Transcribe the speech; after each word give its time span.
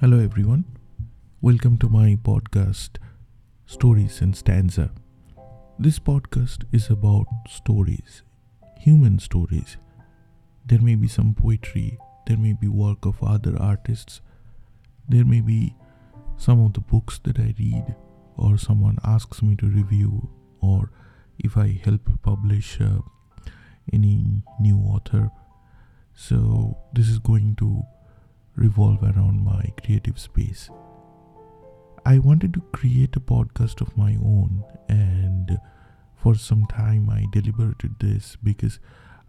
Hello, 0.00 0.20
everyone. 0.20 0.64
Welcome 1.40 1.76
to 1.78 1.88
my 1.88 2.16
podcast, 2.22 2.98
Stories 3.66 4.20
and 4.20 4.36
Stanza. 4.36 4.92
This 5.76 5.98
podcast 5.98 6.62
is 6.70 6.88
about 6.88 7.26
stories, 7.48 8.22
human 8.78 9.18
stories. 9.18 9.76
There 10.64 10.80
may 10.80 10.94
be 10.94 11.08
some 11.08 11.34
poetry, 11.34 11.98
there 12.28 12.36
may 12.36 12.52
be 12.52 12.68
work 12.68 13.06
of 13.06 13.20
other 13.24 13.60
artists, 13.60 14.20
there 15.08 15.24
may 15.24 15.40
be 15.40 15.74
some 16.36 16.60
of 16.60 16.74
the 16.74 16.80
books 16.80 17.18
that 17.24 17.40
I 17.40 17.52
read, 17.58 17.96
or 18.36 18.56
someone 18.56 18.98
asks 19.02 19.42
me 19.42 19.56
to 19.56 19.66
review, 19.66 20.30
or 20.60 20.92
if 21.40 21.56
I 21.56 21.80
help 21.84 22.08
publish 22.22 22.80
uh, 22.80 23.00
any 23.92 24.44
new 24.60 24.78
author. 24.78 25.30
So, 26.14 26.78
this 26.92 27.08
is 27.08 27.18
going 27.18 27.56
to 27.56 27.82
revolve 28.58 29.02
around 29.02 29.44
my 29.44 29.72
creative 29.82 30.18
space. 30.18 30.68
I 32.04 32.18
wanted 32.18 32.54
to 32.54 32.60
create 32.72 33.16
a 33.16 33.20
podcast 33.20 33.80
of 33.80 33.96
my 33.96 34.12
own, 34.14 34.64
and 34.88 35.58
for 36.16 36.34
some 36.34 36.66
time 36.66 37.08
I 37.08 37.26
deliberated 37.30 37.96
this 38.00 38.36
because 38.42 38.78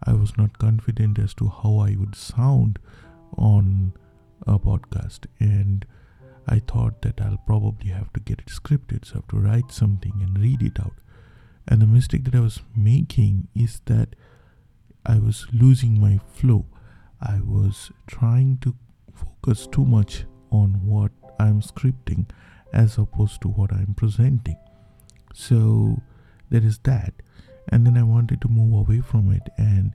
I 0.04 0.14
was 0.14 0.36
not 0.36 0.58
confident 0.58 1.18
as 1.18 1.34
to 1.34 1.48
how 1.48 1.78
I 1.78 1.94
would 1.98 2.14
sound 2.14 2.78
on 3.36 3.92
a 4.46 4.58
podcast, 4.58 5.26
and 5.38 5.86
I 6.48 6.58
thought 6.58 7.02
that 7.02 7.20
I'll 7.20 7.42
probably 7.46 7.90
have 7.90 8.12
to 8.14 8.20
get 8.20 8.40
it 8.40 8.46
scripted, 8.46 9.04
so 9.04 9.12
I 9.12 9.16
have 9.18 9.28
to 9.28 9.36
write 9.36 9.72
something 9.72 10.14
and 10.20 10.38
read 10.38 10.62
it 10.62 10.80
out. 10.80 10.94
And 11.68 11.80
the 11.80 11.86
mistake 11.86 12.24
that 12.24 12.34
I 12.34 12.40
was 12.40 12.60
making 12.74 13.48
is 13.54 13.80
that 13.84 14.16
I 15.06 15.18
was 15.18 15.46
losing 15.52 16.00
my 16.00 16.18
flow. 16.32 16.66
I 17.20 17.40
was 17.44 17.92
trying 18.06 18.58
to 18.62 18.74
focus 19.20 19.66
too 19.66 19.84
much 19.84 20.24
on 20.50 20.80
what 20.84 21.12
I'm 21.38 21.60
scripting 21.60 22.26
as 22.72 22.98
opposed 22.98 23.40
to 23.42 23.48
what 23.48 23.72
I'm 23.72 23.94
presenting. 23.96 24.56
So 25.34 26.00
there 26.50 26.64
is 26.64 26.78
that. 26.80 27.14
And 27.68 27.86
then 27.86 27.96
I 27.96 28.02
wanted 28.02 28.40
to 28.42 28.48
move 28.48 28.74
away 28.74 29.00
from 29.00 29.32
it 29.32 29.48
and 29.56 29.92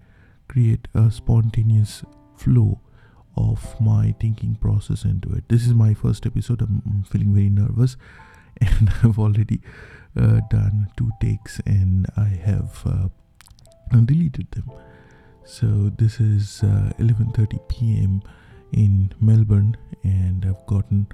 create 0.47 0.87
a 0.93 1.11
spontaneous 1.11 2.03
flow 2.37 2.79
of 3.37 3.79
my 3.81 4.15
thinking 4.19 4.55
process 4.55 5.03
into 5.03 5.33
it. 5.33 5.43
This 5.49 5.67
is 5.67 5.73
my 5.73 5.93
first 5.93 6.25
episode. 6.25 6.61
I'm, 6.61 7.03
feeling 7.09 7.33
very 7.33 7.49
nervous, 7.49 7.97
and 8.61 8.89
I've 9.03 9.19
already 9.19 9.61
uh, 10.17 10.39
done 10.49 10.89
two 10.95 11.11
takes 11.19 11.59
and 11.65 12.07
I 12.15 12.27
have 12.27 12.81
uh, 12.85 13.97
deleted 14.05 14.51
them. 14.51 14.71
So 15.43 15.91
this 15.97 16.19
is 16.19 16.61
11:30 16.63 17.55
uh, 17.55 17.59
p.m 17.67 18.23
in 18.75 19.13
Melbourne, 19.21 19.77
and 20.03 20.45
I've 20.45 20.65
gotten 20.67 21.07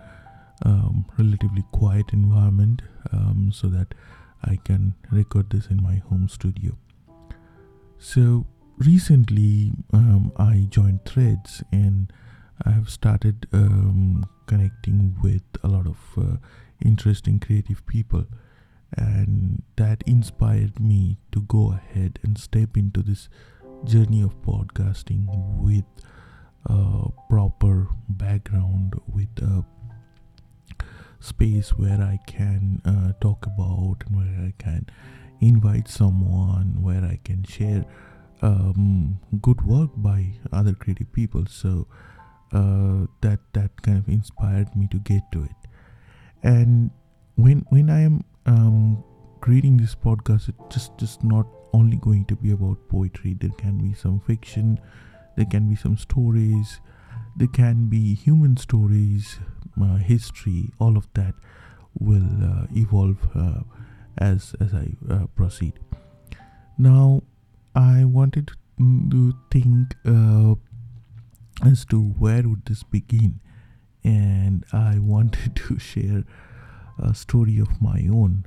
um, 0.66 1.06
relatively 1.18 1.64
quiet 1.72 2.12
environment 2.12 2.82
um, 3.14 3.52
so 3.54 3.68
that 3.68 3.94
I 4.44 4.58
can 4.66 4.96
record 5.12 5.52
this 5.52 5.68
in 5.68 5.82
my 5.82 5.96
home 6.10 6.28
studio. 6.28 6.76
So 8.00 8.48
recently, 8.80 9.74
um, 9.94 10.32
I 10.38 10.66
joined 10.70 11.06
Threads, 11.06 11.64
and 11.72 12.12
I 12.66 12.72
have 12.72 12.90
started 12.90 13.48
um, 13.54 14.26
connecting 14.48 15.16
with 15.22 15.44
a 15.64 15.68
lot 15.68 15.86
of 15.86 15.98
uh, 16.18 16.38
interesting 16.84 17.40
creative 17.40 17.86
people, 17.86 18.26
and 18.98 19.62
that 19.76 20.04
inspired 20.08 20.80
me 20.80 21.18
to 21.32 21.42
go 21.42 21.74
ahead 21.74 22.18
and 22.24 22.40
step 22.40 22.76
into 22.76 23.04
this 23.04 23.30
journey 23.86 24.24
of 24.24 24.42
podcasting 24.42 25.28
with 25.58 25.86
a 26.66 27.08
proper 27.30 27.88
background 28.10 29.00
with 29.08 29.30
a 29.42 29.66
space 31.20 31.70
where 31.78 32.02
I 32.02 32.20
can 32.26 32.82
uh, 32.86 33.14
talk 33.22 33.46
about 33.46 33.98
and 34.06 34.16
where 34.16 34.48
I 34.48 34.54
can 34.58 34.88
invite 35.40 35.88
someone, 35.88 36.82
where 36.82 37.04
I 37.04 37.20
can 37.24 37.44
share 37.44 37.86
um, 38.42 39.20
good 39.42 39.62
work 39.66 39.92
by 39.98 40.34
other 40.52 40.74
creative 40.74 41.12
people. 41.14 41.46
So 41.48 41.88
uh, 42.52 43.06
that 43.22 43.40
that 43.54 43.82
kind 43.82 43.98
of 43.98 44.08
inspired 44.08 44.76
me 44.76 44.88
to 44.92 44.98
get 45.00 45.32
to 45.32 45.44
it. 45.44 45.56
And 46.44 46.92
when 47.36 47.66
when 47.70 47.90
I 47.90 48.02
am 48.02 48.24
um, 48.46 49.04
creating 49.42 49.78
this 49.78 49.96
podcast, 49.96 50.50
it's 50.50 50.76
just 50.76 50.98
just 50.98 51.24
not 51.24 51.48
only 51.74 51.98
going 51.98 52.26
to 52.26 52.36
be 52.36 52.52
about 52.52 52.78
poetry. 52.90 53.36
There 53.40 53.52
can 53.58 53.78
be 53.78 53.94
some 53.94 54.20
fiction 54.20 54.80
there 55.36 55.46
can 55.46 55.70
be 55.70 55.76
some 55.76 55.98
stories. 55.98 56.80
There 57.36 57.48
can 57.48 57.88
be 57.88 58.14
human 58.14 58.58
stories. 58.58 59.40
Uh, 59.82 59.96
history 59.96 60.70
all 60.80 60.98
of 60.98 61.08
that 61.14 61.34
will 61.98 62.44
uh, 62.44 62.68
evolve 62.76 63.18
uh, 63.34 63.62
as 64.18 64.54
as 64.60 64.74
i 64.74 64.88
uh, 65.10 65.28
proceed. 65.36 65.80
Now 66.78 67.24
i 67.76 68.04
wanted 68.04 68.52
to 68.78 69.34
think 69.50 69.96
uh, 70.06 70.56
as 71.66 71.86
to 71.86 72.02
where 72.02 72.44
would 72.44 72.66
this 72.66 72.84
begin. 72.84 73.40
And 74.04 74.66
i 74.74 75.00
wanted 75.00 75.56
to 75.68 75.80
share 75.80 76.24
a 77.00 77.16
story 77.16 77.60
of 77.60 77.82
my 77.82 78.08
own. 78.12 78.46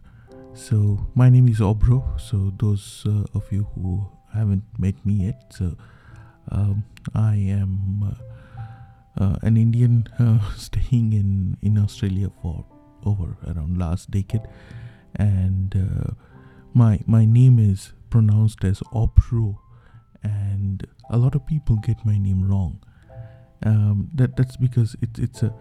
So 0.53 1.09
my 1.15 1.31
name 1.31 1.49
is 1.49 1.61
obro. 1.61 2.21
So 2.21 2.53
those 2.59 3.05
uh, 3.07 3.25
of 3.35 3.51
you 3.51 3.67
who 3.75 4.09
haven't 4.35 4.65
met 4.79 4.95
me 5.07 5.15
yet 5.27 5.45
so 5.51 5.77
I 7.15 7.35
am 7.37 8.17
uh, 9.19 9.23
uh, 9.23 9.37
an 9.43 9.57
Indian 9.57 10.09
uh, 10.19 10.41
staying 10.57 11.13
in, 11.13 11.57
in 11.63 11.79
Australia 11.79 12.31
for 12.43 12.65
over 13.05 13.37
around 13.47 13.77
last 13.79 14.11
decade, 14.11 14.43
and 15.15 15.75
uh, 15.77 16.15
my 16.73 17.01
my 17.07 17.25
name 17.25 17.59
is 17.59 17.93
pronounced 18.09 18.65
as 18.65 18.81
Opro, 18.93 19.59
and 20.23 20.87
a 21.11 21.19
lot 21.19 21.35
of 21.35 21.47
people 21.47 21.77
get 21.77 22.05
my 22.05 22.17
name 22.17 22.49
wrong. 22.49 22.83
Um, 23.63 24.09
that 24.15 24.37
that's 24.37 24.57
because 24.57 24.97
it's 25.03 25.21
it's 25.21 25.43
a 25.43 25.55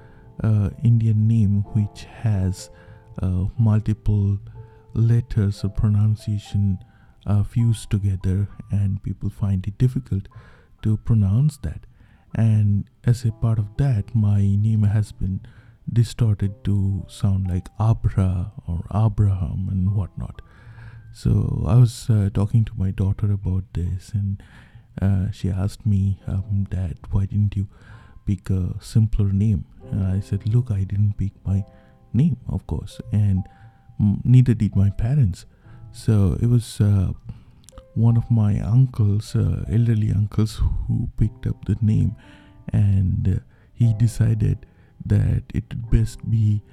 Indian 0.84 1.28
name 1.28 1.64
which 1.74 2.06
has 2.06 2.70
uh, 3.22 3.46
multiple 3.58 4.40
letters 4.94 5.64
or 5.64 5.70
pronunciation 5.70 6.80
uh, 7.26 7.44
fused 7.44 7.90
together, 7.90 8.48
and 8.72 9.04
people 9.04 9.30
find 9.30 9.68
it 9.68 9.78
difficult 9.78 10.28
to 10.84 10.98
pronounce 10.98 11.58
that. 11.58 11.86
And 12.36 12.86
as 13.04 13.26
a 13.26 13.32
part 13.32 13.60
of 13.60 13.78
that, 13.78 14.16
my 14.16 14.42
name 14.42 14.84
has 14.84 15.12
been 15.12 15.42
distorted 15.92 16.64
to 16.64 17.06
sound 17.08 17.48
like 17.48 17.68
Abra 17.80 18.52
or 18.68 18.86
Abraham 18.94 19.68
and 19.70 19.94
whatnot. 19.96 20.42
So 21.14 21.64
I 21.68 21.76
was 21.76 22.10
uh, 22.10 22.30
talking 22.34 22.66
to 22.66 22.72
my 22.76 22.90
daughter 22.90 23.32
about 23.32 23.66
this, 23.74 24.12
and 24.14 24.42
uh, 25.00 25.30
she 25.32 25.50
asked 25.50 25.86
me, 25.86 26.20
um, 26.26 26.66
Dad, 26.70 26.98
why 27.12 27.26
didn't 27.26 27.56
you 27.56 27.68
pick 28.26 28.50
a 28.50 28.74
simpler 28.80 29.32
name? 29.32 29.66
And 29.92 30.04
I 30.04 30.22
said, 30.22 30.48
Look, 30.48 30.72
I 30.72 30.84
didn't 30.86 31.18
pick 31.18 31.34
my 31.46 31.66
name, 32.14 32.38
of 32.50 32.66
course, 32.66 33.00
and 33.12 33.48
neither 34.00 34.56
did 34.56 34.76
my 34.76 34.90
parents. 34.90 35.46
So 35.92 36.38
it 36.42 36.48
was 36.48 36.82
uh, 36.82 37.12
one 37.96 38.18
of 38.18 38.30
my 38.32 38.60
uncles, 38.60 39.36
uh, 39.36 39.64
elderly 39.72 40.12
uncles, 40.12 40.62
who 40.88 41.10
picked 41.18 41.48
up 41.48 41.66
the 41.66 41.78
name, 41.82 42.16
and 42.72 43.28
uh, 43.28 43.40
he 43.74 43.94
decided 43.94 44.66
that 45.06 45.44
it 45.54 45.64
would 45.70 45.90
best 45.90 46.30
be 46.30 46.64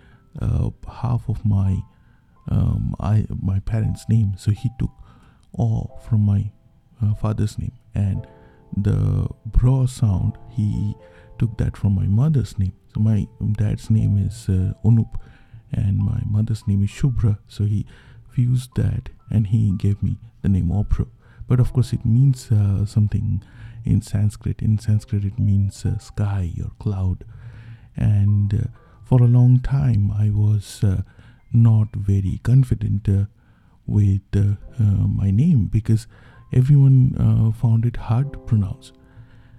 uh, 0.41 0.71
half 1.03 1.29
of 1.29 1.45
my 1.45 1.83
um, 2.51 2.95
I 3.01 3.27
my 3.43 3.61
parents' 3.61 4.09
name. 4.09 4.35
So 4.37 4.51
he 4.51 4.71
took 4.79 4.93
all 5.53 6.01
from 6.09 6.25
my 6.25 6.51
uh, 7.03 7.15
father's 7.15 7.59
name, 7.59 7.73
and 7.95 8.27
the 8.77 9.29
bra 9.47 9.87
sound 9.87 10.39
he 10.51 10.95
took 11.39 11.57
that 11.59 11.77
from 11.77 11.95
my 11.95 12.07
mother's 12.07 12.59
name. 12.59 12.73
So 12.95 13.01
my 13.01 13.27
dad's 13.53 13.91
name 13.91 14.17
is 14.19 14.49
uh, 14.49 14.75
Onup, 14.85 15.15
and 15.73 15.99
my 15.99 16.23
mother's 16.27 16.67
name 16.67 16.83
is 16.83 16.91
Shubra. 16.91 17.39
So 17.49 17.65
he 17.65 17.87
fused 18.33 18.75
that, 18.77 19.11
and 19.31 19.49
he 19.49 19.73
gave 19.77 20.03
me 20.03 20.17
the 20.43 20.49
name 20.49 20.69
Opro. 20.69 21.09
But 21.49 21.61
of 21.61 21.73
course, 21.73 21.93
it 21.93 22.05
means 22.05 22.51
uh, 22.53 22.87
something 22.87 23.43
in 23.85 24.03
Sanskrit. 24.03 24.63
In 24.63 24.79
Sanskrit, 24.79 25.25
it 25.25 25.39
means 25.39 25.85
uh, 25.85 25.99
sky 25.99 26.53
or 26.63 26.71
cloud. 26.79 27.25
And 27.97 28.55
uh, 28.55 28.69
for 29.05 29.21
a 29.21 29.27
long 29.27 29.59
time, 29.61 30.13
I 30.13 30.31
was 30.31 30.85
uh, 30.85 31.03
not 31.53 31.89
very 31.97 32.41
confident 32.45 33.09
uh, 33.09 33.25
with 33.87 34.23
uh, 34.37 34.55
my 34.79 35.31
name 35.33 35.67
because 35.67 36.07
everyone 36.53 37.53
found 37.61 37.85
it 37.85 37.97
hard 37.97 38.33
to 38.33 38.39
pronounce. 38.39 38.93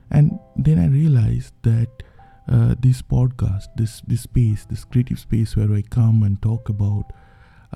And 0.09 0.39
then 0.55 0.79
I 0.79 0.87
realized 0.87 1.53
that 1.63 2.03
this 2.81 3.01
podcast, 3.01 3.67
this 3.75 4.01
this 4.07 4.21
space, 4.21 4.65
this 4.65 4.85
creative 4.85 5.19
space 5.19 5.55
where 5.55 5.73
I 5.73 5.81
come 5.81 6.23
and 6.23 6.41
talk 6.41 6.69
about, 6.69 7.11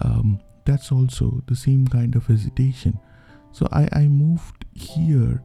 um, 0.02 0.40
that's 0.66 0.92
also 0.92 1.44
the 1.48 1.56
same 1.56 1.88
kind 1.88 2.16
of 2.16 2.28
hesitation. 2.28 3.00
So 3.52 3.68
I, 3.72 3.88
I 3.94 4.08
moved 4.08 4.66
here 4.74 5.44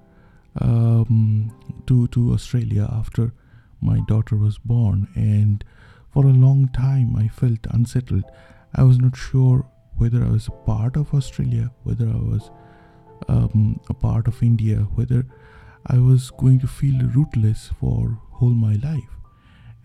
um, 0.61 1.53
to 1.87 2.09
to 2.09 2.33
Australia 2.33 2.89
after 2.91 3.33
my 3.81 4.01
daughter 4.09 4.37
was 4.37 4.59
born, 4.59 5.09
and 5.15 5.65
for 6.13 6.25
a 6.25 6.39
long 6.47 6.69
time 6.69 7.17
I 7.17 7.29
felt 7.29 7.67
unsettled. 7.71 8.25
I 8.75 8.83
was 8.83 8.99
not 8.99 9.17
sure 9.17 9.67
whether 9.97 10.25
I 10.25 10.31
was 10.31 10.49
a 10.49 10.53
part 10.67 10.97
of 10.97 11.15
Australia, 11.15 11.71
whether 11.85 12.09
I 12.09 12.17
was 12.17 12.51
um, 13.29 13.81
a 13.89 13.95
part 13.95 14.27
of 14.27 14.43
India, 14.43 14.79
whether 14.95 15.27
I 15.87 15.99
was 15.99 16.31
going 16.31 16.61
to 16.61 16.67
feel 16.67 16.99
rootless 17.15 17.71
for 17.79 18.19
whole 18.33 18.55
my 18.55 18.75
life. 18.75 19.17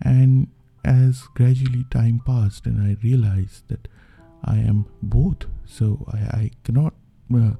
And 0.02 0.48
as 0.84 1.22
gradually 1.34 1.84
time 1.90 2.20
passed, 2.24 2.66
and 2.66 2.80
I 2.80 2.96
realized 3.02 3.68
that 3.68 3.88
I 4.46 4.58
am 4.58 4.86
both, 5.02 5.46
so 5.64 6.06
I, 6.12 6.18
I 6.18 6.50
cannot 6.64 6.94
uh, 7.34 7.54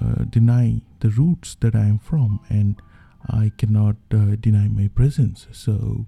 uh, 0.00 0.24
deny 0.30 0.80
the 1.00 1.10
roots 1.10 1.56
that 1.60 1.74
I 1.74 1.86
am 1.86 1.98
from, 1.98 2.40
and 2.48 2.80
I 3.28 3.52
cannot 3.58 3.96
uh, 4.12 4.36
deny 4.40 4.68
my 4.68 4.88
presence. 4.88 5.46
So 5.50 6.06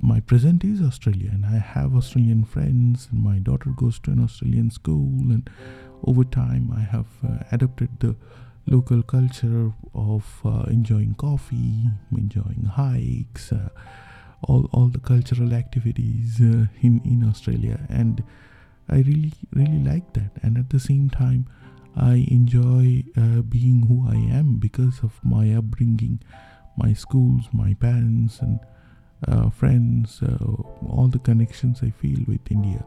my 0.00 0.20
present 0.20 0.64
is 0.64 0.80
Australia, 0.80 1.30
and 1.32 1.46
I 1.46 1.58
have 1.58 1.94
Australian 1.94 2.44
friends, 2.44 3.08
and 3.10 3.22
my 3.22 3.38
daughter 3.38 3.70
goes 3.70 3.98
to 4.00 4.10
an 4.10 4.22
Australian 4.22 4.70
school, 4.70 5.32
and 5.32 5.48
over 6.04 6.24
time 6.24 6.72
I 6.76 6.80
have 6.80 7.06
uh, 7.26 7.44
adopted 7.52 7.90
the 8.00 8.16
local 8.66 9.02
culture 9.02 9.72
of 9.94 10.40
uh, 10.44 10.64
enjoying 10.68 11.14
coffee, 11.14 11.90
enjoying 12.10 12.64
hikes, 12.64 13.52
uh, 13.52 13.68
all 14.42 14.68
all 14.72 14.88
the 14.88 15.00
cultural 15.00 15.52
activities 15.54 16.40
uh, 16.40 16.66
in 16.80 17.00
in 17.04 17.24
Australia, 17.28 17.78
and 17.88 18.22
I 18.92 18.98
really 19.10 19.32
really 19.52 19.82
like 19.92 20.12
that. 20.12 20.32
And 20.42 20.58
at 20.58 20.68
the 20.70 20.80
same 20.80 21.08
time, 21.10 21.46
I 21.96 22.26
enjoy 22.28 23.04
uh, 23.16 23.42
being 23.42 23.78
who 23.88 23.98
I 24.08 24.18
am 24.38 24.56
because 24.66 25.00
of 25.02 25.12
my 25.22 25.44
upbringing, 25.60 26.20
my 26.76 26.92
schools, 26.94 27.48
my 27.52 27.74
parents, 27.74 28.40
and 28.40 28.60
uh, 29.28 29.50
friends, 29.50 30.20
uh, 30.22 30.44
all 30.96 31.08
the 31.08 31.18
connections 31.18 31.80
I 31.82 31.90
feel 31.90 32.20
with 32.26 32.50
India. 32.50 32.84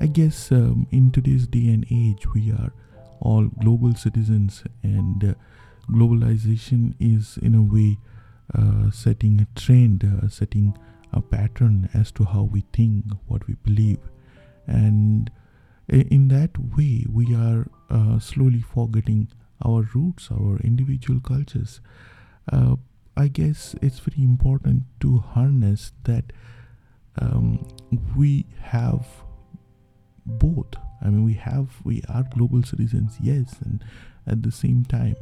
I 0.00 0.06
guess 0.06 0.50
um, 0.52 0.86
in 0.90 1.10
today's 1.10 1.46
day 1.46 1.68
and 1.68 1.84
age, 1.90 2.26
we 2.34 2.50
are 2.52 2.72
all 3.20 3.44
global 3.60 3.94
citizens, 3.94 4.64
and 4.82 5.24
uh, 5.24 5.34
globalization 5.90 6.94
is, 6.98 7.38
in 7.42 7.54
a 7.54 7.62
way, 7.62 7.98
uh, 8.54 8.90
setting 8.90 9.40
a 9.40 9.60
trend, 9.60 10.04
uh, 10.04 10.28
setting 10.28 10.76
a 11.12 11.20
pattern 11.20 11.88
as 11.92 12.10
to 12.12 12.24
how 12.24 12.42
we 12.42 12.64
think, 12.72 13.04
what 13.26 13.46
we 13.46 13.54
believe. 13.68 13.98
And 14.70 15.30
in 15.88 16.28
that 16.28 16.56
way, 16.76 17.04
we 17.12 17.34
are 17.34 17.68
uh, 17.90 18.18
slowly 18.20 18.60
forgetting 18.60 19.28
our 19.64 19.82
roots, 19.94 20.28
our 20.30 20.58
individual 20.60 21.20
cultures. 21.20 21.80
Uh, 22.52 22.76
I 23.16 23.28
guess 23.28 23.74
it's 23.82 23.98
very 23.98 24.22
important 24.22 24.84
to 25.00 25.18
harness 25.18 25.92
that 26.04 26.32
um, 27.20 27.66
we 28.16 28.46
have 28.60 29.06
both. 30.24 30.74
I 31.02 31.10
mean, 31.10 31.24
we 31.24 31.34
have 31.34 31.68
we 31.84 32.02
are 32.08 32.22
global 32.22 32.62
citizens, 32.62 33.16
yes, 33.20 33.56
and 33.64 33.82
at 34.26 34.42
the 34.42 34.52
same 34.52 34.84
time, 34.84 35.16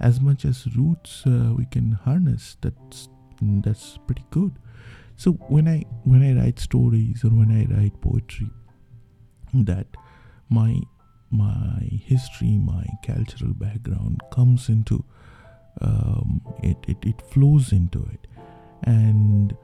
as 0.00 0.20
much 0.20 0.44
as 0.44 0.66
roots 0.76 1.22
uh, 1.26 1.52
we 1.56 1.66
can 1.66 1.92
harness, 1.92 2.56
that's 2.60 3.08
that's 3.40 3.98
pretty 4.06 4.24
good. 4.30 4.52
So 5.16 5.32
when 5.32 5.68
I 5.68 5.84
when 6.04 6.22
I 6.22 6.32
write 6.40 6.58
stories 6.58 7.24
or 7.24 7.28
when 7.28 7.52
I 7.52 7.72
write 7.72 8.00
poetry, 8.00 8.50
that 9.52 9.86
my 10.48 10.80
my 11.30 11.88
history, 12.04 12.58
my 12.58 12.84
cultural 13.06 13.54
background 13.54 14.20
comes 14.32 14.68
into 14.68 15.04
um, 15.80 16.40
it, 16.62 16.76
it, 16.88 16.96
it 17.02 17.22
flows 17.22 17.72
into 17.72 18.08
it. 18.12 18.26
And 18.82 19.56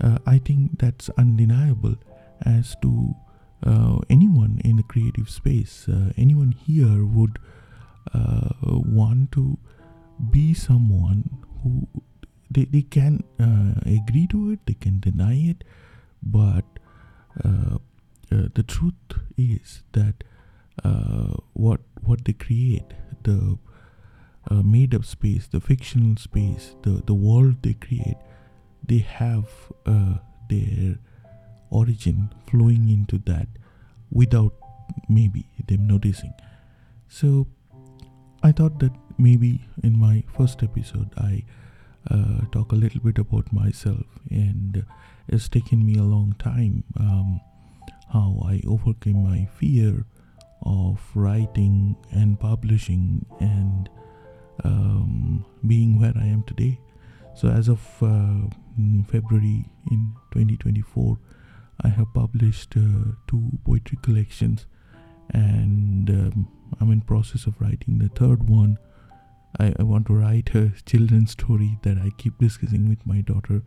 uh, 0.00 0.18
I 0.26 0.38
think 0.38 0.78
that's 0.78 1.10
undeniable 1.18 1.96
as 2.42 2.76
to 2.82 3.14
uh, 3.66 3.98
anyone 4.08 4.60
in 4.64 4.76
the 4.76 4.82
creative 4.84 5.28
space. 5.28 5.86
Uh, 5.88 6.12
anyone 6.16 6.52
here 6.52 7.04
would 7.04 7.38
uh, 8.14 8.50
want 8.62 9.32
to 9.32 9.58
be 10.30 10.54
someone 10.54 11.28
who 11.62 11.88
they, 12.50 12.64
they 12.64 12.82
can 12.82 13.24
uh, 13.38 13.80
agree 13.84 14.26
to 14.28 14.52
it, 14.52 14.60
they 14.66 14.74
can 14.74 15.00
deny 15.00 15.34
it, 15.34 15.64
but 16.22 16.64
uh, 18.32 18.48
the 18.54 18.62
truth 18.62 18.94
is 19.36 19.82
that 19.92 20.24
what 21.52 21.80
what 22.02 22.24
they 22.24 22.32
create, 22.32 22.94
the 23.24 23.58
uh, 24.50 24.62
made 24.62 24.94
up 24.94 25.04
space, 25.04 25.46
the 25.46 25.60
fictional 25.60 26.16
space, 26.16 26.74
the, 26.82 27.02
the 27.06 27.14
world 27.14 27.56
they 27.62 27.74
create, 27.74 28.16
they 28.86 28.98
have 28.98 29.46
uh, 29.86 30.14
their 30.48 30.98
origin 31.70 32.32
flowing 32.50 32.88
into 32.88 33.18
that 33.18 33.46
without 34.10 34.54
maybe 35.08 35.46
them 35.68 35.86
noticing. 35.86 36.32
So 37.08 37.46
I 38.42 38.52
thought 38.52 38.78
that 38.80 38.92
maybe 39.18 39.60
in 39.82 39.98
my 39.98 40.24
first 40.36 40.62
episode 40.62 41.10
I 41.18 41.44
uh, 42.10 42.46
talk 42.50 42.72
a 42.72 42.76
little 42.76 43.00
bit 43.00 43.18
about 43.18 43.52
myself, 43.52 44.06
and 44.30 44.84
it's 45.28 45.48
taken 45.48 45.84
me 45.84 45.96
a 45.96 46.02
long 46.02 46.34
time 46.38 46.84
um, 46.98 47.40
how 48.12 48.42
I 48.44 48.60
overcame 48.66 49.24
my 49.24 49.48
fear 49.58 50.04
of 50.62 51.00
writing 51.14 51.96
and 52.10 52.38
publishing 52.38 53.24
and 53.40 53.88
um, 54.64 55.44
being 55.66 56.00
where 56.00 56.12
I 56.16 56.26
am 56.26 56.42
today. 56.42 56.78
So, 57.34 57.48
as 57.48 57.68
of 57.68 57.80
uh, 58.02 58.48
February 59.06 59.64
in 59.90 60.14
2024, 60.32 61.18
I 61.82 61.88
have 61.88 62.12
published 62.12 62.76
uh, 62.76 63.12
two 63.26 63.58
poetry 63.64 63.98
collections, 64.02 64.66
and 65.30 66.10
um, 66.10 66.48
I'm 66.80 66.90
in 66.90 67.00
process 67.00 67.46
of 67.46 67.60
writing 67.60 67.98
the 67.98 68.08
third 68.08 68.48
one. 68.48 68.78
I, 69.58 69.72
I 69.78 69.82
want 69.84 70.06
to 70.08 70.14
write 70.14 70.54
a 70.54 70.72
children's 70.84 71.30
story 71.30 71.78
that 71.82 71.96
I 71.96 72.10
keep 72.18 72.38
discussing 72.38 72.88
with 72.88 73.06
my 73.06 73.20
daughter, 73.20 73.62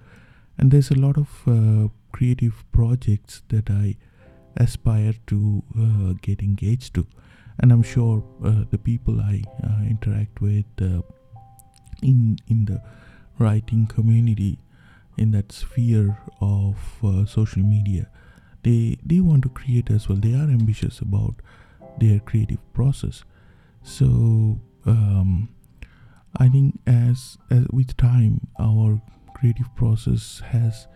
and 0.57 0.69
there's 0.69 0.91
a 0.91 0.99
lot 0.99 1.17
of 1.17 1.29
uh, 1.47 1.87
creative 2.11 2.63
projects 2.71 3.41
that 3.49 3.69
I 3.69 3.95
aspire 4.57 5.13
to 5.27 5.63
uh, 5.77 6.13
get 6.21 6.41
engaged 6.41 6.93
to. 6.95 7.07
And 7.59 7.71
I'm 7.71 7.83
sure 7.83 8.23
uh, 8.43 8.63
the 8.71 8.77
people 8.77 9.19
I 9.21 9.43
uh, 9.63 9.83
interact 9.87 10.41
with 10.41 10.65
uh, 10.81 11.01
in 12.01 12.37
in 12.47 12.65
the 12.65 12.81
writing 13.39 13.87
community 13.87 14.59
in 15.17 15.31
that 15.31 15.51
sphere 15.51 16.17
of 16.41 16.75
uh, 17.03 17.25
social 17.25 17.61
media 17.63 18.07
they 18.63 18.97
they 19.05 19.19
want 19.19 19.43
to 19.43 19.49
create 19.49 19.91
as 19.91 20.09
well. 20.09 20.17
They 20.17 20.33
are 20.33 20.49
ambitious 20.49 20.99
about 20.99 21.35
their 21.99 22.19
creative 22.19 22.61
process. 22.73 23.23
So 23.83 24.59
um, 24.85 25.49
I 26.37 26.47
think 26.49 26.79
as, 26.87 27.37
as 27.51 27.65
with 27.71 27.95
time 27.97 28.47
our 28.59 29.01
creative 29.35 29.73
process 29.75 30.41
has 30.47 30.87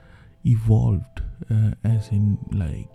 evolved 0.46 1.22
uh, 1.52 1.72
as 1.84 2.10
in 2.10 2.38
like 2.52 2.88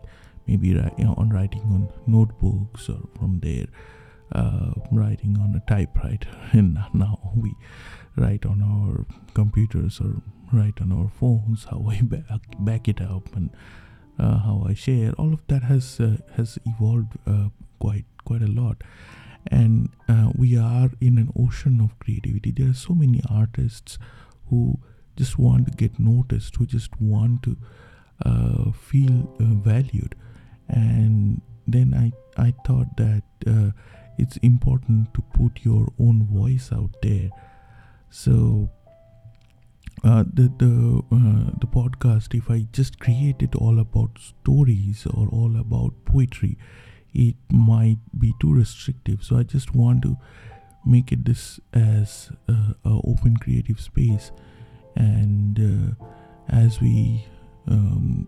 maybe 0.47 0.69
you 0.69 0.75
know, 0.99 1.15
on 1.17 1.31
writing 1.31 1.63
on 1.63 1.89
notebooks 2.07 2.89
or 2.89 3.01
from 3.19 3.41
there 3.41 3.67
uh, 4.35 4.73
writing 4.91 5.39
on 5.39 5.55
a 5.55 5.71
typewriter. 5.71 6.29
And 6.53 6.79
now 6.95 7.33
we 7.37 7.55
write 8.17 8.45
on 8.47 8.63
our 8.63 9.07
computers 9.35 10.01
or 10.01 10.23
write 10.53 10.81
on 10.81 10.93
our 10.93 11.09
phones 11.09 11.65
how 11.65 11.87
i 11.89 12.01
back, 12.03 12.43
back 12.59 12.89
it 12.89 13.01
up 13.01 13.35
and 13.35 13.51
uh, 14.19 14.39
how 14.39 14.65
i 14.69 14.75
share. 14.75 15.13
All 15.13 15.33
of 15.33 15.47
that 15.49 15.63
has 15.63 16.01
uh, 16.01 16.17
has 16.37 16.59
evolved 16.67 17.19
uh, 17.27 17.49
quite 17.79 18.05
quite 18.25 18.43
a 18.43 18.51
lot. 18.61 18.83
And 19.51 19.89
uh, 20.09 20.31
we 20.37 20.57
are 20.57 20.91
in 21.01 21.19
an 21.19 21.33
ocean 21.37 21.81
of 21.81 21.99
creativity. 21.99 22.53
There 22.53 22.71
are 22.71 22.75
so 22.75 22.95
many 22.95 23.21
artists 23.29 23.99
who 24.51 24.79
just 25.17 25.37
want 25.39 25.67
to 25.67 25.73
get 25.73 25.99
noticed 25.99 26.57
who 26.57 26.67
just 26.67 27.01
want 27.01 27.43
to 27.43 27.57
uh, 28.25 28.71
feel 28.73 29.35
valued 29.41 30.15
and 30.73 31.41
then 31.67 31.95
I 31.95 32.13
I 32.37 32.55
thought 32.67 32.97
that 32.97 33.23
uh, 33.47 33.71
it's 34.19 34.37
important 34.39 35.15
to 35.15 35.23
put 35.35 35.65
your 35.65 35.93
own 35.99 36.27
voice 36.27 36.71
out 36.73 36.91
there. 37.03 37.31
So 38.11 38.69
uh, 40.05 40.25
the 40.33 40.53
the 40.59 41.03
uh, 41.13 41.51
the 41.61 41.67
podcast, 41.67 42.35
if 42.35 42.51
I 42.51 42.67
just 42.73 42.99
create 42.99 43.43
it 43.43 43.55
all 43.55 43.79
about 43.79 44.19
stories 44.19 45.07
or 45.07 45.29
all 45.29 45.57
about 45.57 45.93
poetry, 46.05 46.59
it 47.15 47.37
might 47.51 47.99
be 48.19 48.33
too 48.41 48.53
restrictive. 48.53 49.23
So 49.23 49.39
I 49.39 49.45
just 49.45 49.75
want 49.75 50.03
to 50.03 50.17
make 50.85 51.13
it 51.13 51.25
this 51.25 51.61
as 51.73 52.31
a, 52.49 52.75
a 52.85 53.01
open 53.05 53.37
creative 53.37 53.81
space, 53.81 54.33
and 54.97 55.59
uh, 55.59 56.05
as 56.49 56.81
we 56.81 57.25
um, 57.69 58.27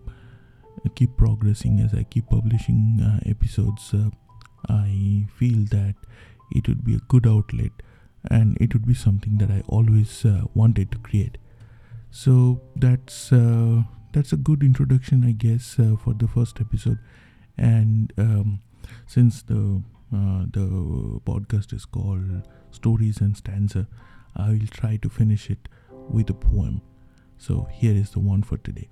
keep 0.89 1.17
progressing 1.17 1.79
as 1.79 1.93
I 1.93 2.03
keep 2.03 2.29
publishing 2.29 2.99
uh, 3.01 3.19
episodes, 3.29 3.93
uh, 3.93 4.09
I 4.69 5.27
feel 5.37 5.65
that 5.71 5.95
it 6.51 6.67
would 6.67 6.83
be 6.83 6.95
a 6.95 6.99
good 7.07 7.27
outlet 7.27 7.71
and 8.29 8.57
it 8.59 8.73
would 8.73 8.87
be 8.87 8.93
something 8.93 9.37
that 9.37 9.51
I 9.51 9.61
always 9.67 10.25
uh, 10.25 10.41
wanted 10.53 10.91
to 10.91 10.97
create. 10.99 11.37
So 12.11 12.61
that's 12.75 13.31
that's 14.15 14.31
a 14.31 14.37
good 14.37 14.63
introduction, 14.63 15.25
I 15.25 15.33
guess, 15.33 15.77
uh, 15.77 15.97
for 16.01 16.13
the 16.13 16.27
first 16.27 16.61
episode. 16.61 16.99
And 17.57 18.13
um, 18.17 18.61
since 19.05 19.43
the 19.43 19.83
uh, 20.13 20.45
the 20.51 21.19
podcast 21.25 21.73
is 21.73 21.83
called 21.83 22.43
Stories 22.71 23.19
and 23.19 23.35
Stanza, 23.35 23.87
I 24.35 24.51
will 24.51 24.67
try 24.71 24.95
to 24.97 25.09
finish 25.09 25.49
it 25.49 25.67
with 26.09 26.29
a 26.29 26.33
poem. 26.33 26.81
So 27.37 27.67
here 27.71 27.93
is 27.93 28.11
the 28.11 28.19
one 28.19 28.43
for 28.43 28.57
today. 28.57 28.87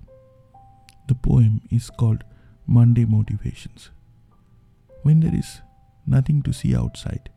The 1.06 1.14
poem 1.14 1.60
is 1.70 1.90
called 1.90 2.24
Monday 2.66 3.04
Motivations. 3.04 3.90
When 5.02 5.20
there 5.20 5.34
is 5.34 5.60
nothing 6.06 6.42
to 6.42 6.52
see 6.52 6.74
outside, 6.74 7.28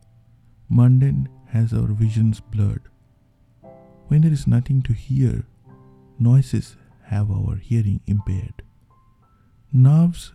mundane 0.70 1.28
has 1.48 1.72
our 1.74 1.88
visions 1.88 2.40
blurred. 2.40 2.88
When 4.08 4.22
there 4.22 4.32
is 4.32 4.46
nothing 4.46 4.80
to 4.82 4.94
hear, 4.94 5.44
noises 6.18 6.76
have 7.04 7.30
our 7.30 7.56
hearing 7.56 8.00
impaired. 8.06 8.62
Nerves 9.70 10.32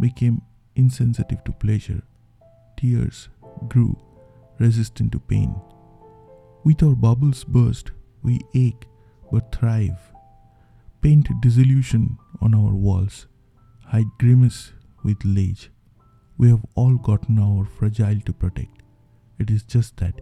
became 0.00 0.42
insensitive 0.74 1.44
to 1.44 1.52
pleasure, 1.52 2.02
tears 2.76 3.28
grew 3.68 3.96
resistant 4.58 5.12
to 5.12 5.20
pain. 5.20 5.54
With 6.64 6.82
our 6.82 6.96
bubbles 6.96 7.44
burst, 7.44 7.92
we 8.22 8.40
ache 8.54 8.86
but 9.30 9.54
thrive. 9.54 9.98
Paint 11.00 11.28
disillusion 11.40 12.18
on 12.42 12.54
our 12.54 12.74
walls, 12.74 13.26
hide 13.86 14.10
grimace 14.18 14.72
with 15.04 15.24
lage. 15.24 15.70
We 16.38 16.48
have 16.50 16.64
all 16.74 16.96
gotten 16.96 17.38
our 17.38 17.64
fragile 17.64 18.20
to 18.26 18.32
protect. 18.32 18.82
It 19.38 19.50
is 19.50 19.62
just 19.62 19.96
that 19.98 20.20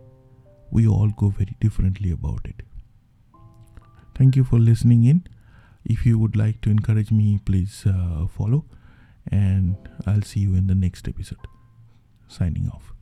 we 0.71 0.87
all 0.87 1.11
go 1.17 1.31
very 1.31 1.57
differently 1.61 2.13
about 2.13 2.41
it. 2.45 2.63
Thank 4.17 4.37
you 4.37 4.45
for 4.45 4.59
listening 4.59 5.05
in. 5.05 5.27
If 5.85 6.05
you 6.05 6.19
would 6.19 6.37
like 6.37 6.61
to 6.63 6.71
encourage 6.71 7.11
me, 7.11 7.41
please 7.45 7.85
uh, 7.87 8.27
follow, 8.27 8.67
and 9.27 9.77
I'll 10.07 10.23
see 10.23 10.41
you 10.41 10.55
in 10.55 10.67
the 10.67 10.75
next 10.75 11.09
episode. 11.09 11.47
Signing 12.29 12.69
off. 12.69 12.93